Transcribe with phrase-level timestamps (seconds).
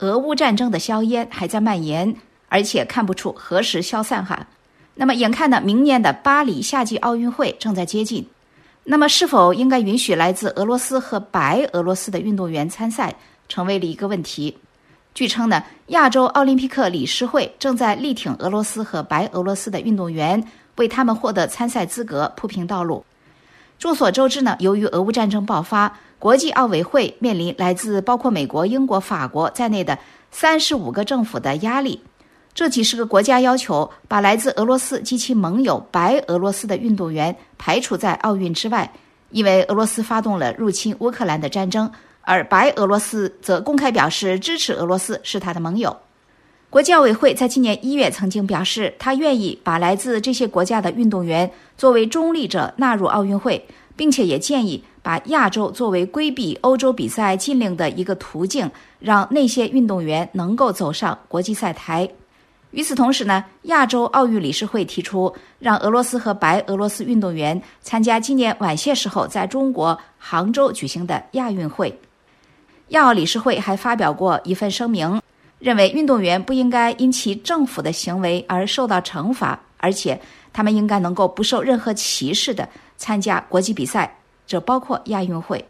[0.00, 2.14] 俄乌战争的硝烟还在蔓延，
[2.48, 4.46] 而且看不出何时消散哈。
[4.94, 8.26] 那么，眼看呢，明年的巴黎夏季奥运会正在接近，
[8.84, 13.14] 那么是否应该允许来自俄罗斯和白俄罗斯的运动员参赛，
[13.48, 14.58] 成为了一个问题。
[15.14, 23.02] 据称呢，亚洲奥林匹克理事会正在力挺俄罗斯和白俄罗斯的运动员，为他们获得参赛资格铺平道路。
[23.78, 29.98] 众所周知呢，由于俄乌战争爆发，国际奥委会面临来自包括美国、英国、法国在内的
[30.30, 32.02] 三十五个政府的压力。
[32.54, 38.90] 这几十个国家要求把来自俄罗斯及其盟友白俄罗斯的运动员排除在奥运之外，
[39.30, 45.94] 因为俄罗斯发动了入侵乌克兰的战争，而白俄罗斯则公开表示支持俄罗斯是他的盟友。
[46.76, 53.66] 国际奥委会在今年一月曾经表示，他愿意把来自这些国家的运动员作为中立者纳入奥运会，
[53.96, 62.06] 并且也建议把亚洲作为规避欧洲比赛禁令的一个途径，让那些运动员能够走上国际赛台。
[62.72, 71.98] 与此同时呢，亚洲奥运理事会提出让俄罗斯和白俄罗斯运动员参加今年晚些时候在中国杭州举行的亚运会。
[72.88, 75.22] 亚奥理事会还发表过一份声明，
[75.66, 80.20] 认为运动员不应该因其政府的行为而受到惩罚，而且
[80.52, 85.66] 他们应该能够不受任何歧视的参加国际比赛，这包括亚运会。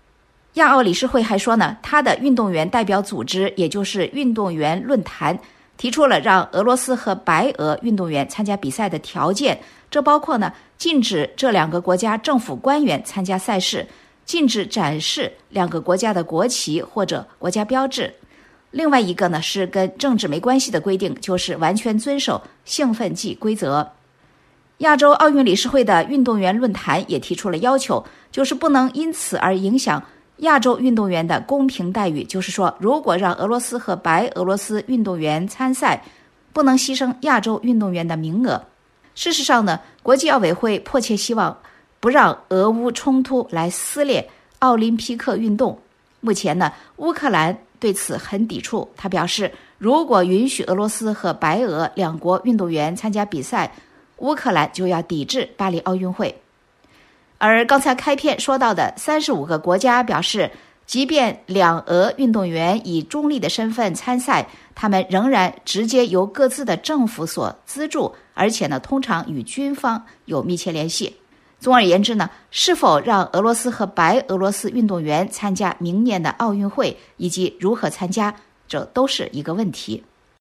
[0.56, 5.38] 亚奥理事会还说呢，他的运动员代表组织，也就是运动员论坛。
[5.78, 9.58] 提出了让俄罗斯和白俄运动员参加比赛的条件，
[9.90, 13.86] 这包括呢禁止这两个国家政府官员参加赛事，
[14.26, 18.12] 禁止展示两个国家的国旗或者国家标志。
[18.76, 23.90] 另外一个呢是跟政治没关系的规定，就是完全遵守兴奋剂规则。
[24.78, 30.02] 亚洲奥运理事会的运动员论坛也提出了要求，就是不能因此而影响。
[30.40, 36.04] 亚洲运动员的公平待遇，就是说，如果让俄罗斯和白俄罗斯运动员参赛，
[36.52, 38.62] 不能牺牲亚洲运动员的名额。
[39.14, 41.56] 事实上呢，国际奥委会迫切希望
[41.98, 45.78] 不让俄乌冲突来撕裂奥林匹克运动。
[46.20, 53.72] 目前呢，乌克兰对此很抵触，他表示，如果允许俄罗斯和白俄两国运动员参加比赛，
[54.18, 56.34] 乌克兰就要抵制巴黎奥运会。
[57.38, 60.50] 而刚才开篇说到的三十五个国家表示，
[60.86, 71.14] 即便两俄运动员以中立的身份参赛，他们仍然直接由各自的政府所资助，而且呢，通常与军方有密切联系。
[71.58, 78.34] 总而言之呢，是否让俄罗斯和白俄罗斯运动员参加明年的奥运会，以及如何参加，
[78.68, 80.04] 这都是一个问题。